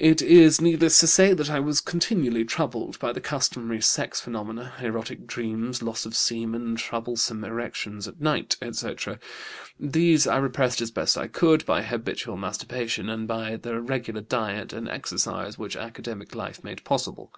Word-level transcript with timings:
"It 0.00 0.20
is 0.20 0.60
needless 0.60 0.98
to 0.98 1.06
say 1.06 1.34
that 1.34 1.48
I 1.48 1.60
was 1.60 1.80
continually 1.80 2.44
troubled 2.44 2.98
by 2.98 3.12
the 3.12 3.20
customary 3.20 3.80
sex 3.80 4.20
phenomena: 4.20 4.72
erotic 4.80 5.24
dreams, 5.28 5.84
loss 5.84 6.04
of 6.04 6.16
semen, 6.16 6.74
troublesome 6.74 7.44
erections 7.44 8.08
at 8.08 8.20
night, 8.20 8.56
etc. 8.60 9.20
These 9.78 10.26
I 10.26 10.38
repressed 10.38 10.80
as 10.80 10.90
best 10.90 11.16
I 11.16 11.28
could, 11.28 11.64
by 11.64 11.82
habitual 11.84 12.36
masturbation 12.36 13.08
and 13.08 13.28
by 13.28 13.54
the 13.54 13.80
regular 13.80 14.22
diet 14.22 14.72
and 14.72 14.88
exercise 14.88 15.56
which 15.58 15.76
academic 15.76 16.34
life 16.34 16.64
made 16.64 16.82
possible. 16.82 17.32